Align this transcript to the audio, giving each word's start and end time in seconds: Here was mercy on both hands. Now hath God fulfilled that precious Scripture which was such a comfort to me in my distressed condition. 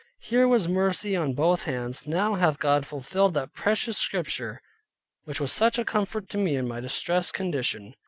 Here 0.21 0.47
was 0.47 0.67
mercy 0.67 1.15
on 1.15 1.35
both 1.35 1.65
hands. 1.65 2.07
Now 2.07 2.33
hath 2.33 2.57
God 2.57 2.87
fulfilled 2.87 3.35
that 3.35 3.53
precious 3.53 3.99
Scripture 3.99 4.59
which 5.25 5.39
was 5.39 5.51
such 5.51 5.77
a 5.77 5.85
comfort 5.85 6.27
to 6.31 6.39
me 6.39 6.55
in 6.55 6.67
my 6.67 6.79
distressed 6.79 7.35
condition. 7.35 7.93